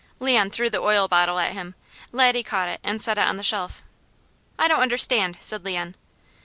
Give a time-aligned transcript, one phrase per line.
[0.19, 1.75] Leon threw the oil bottle at him.
[2.11, 3.83] Laddie caught it and set it on the shelf.
[4.57, 5.93] "I don't understand," said Leon.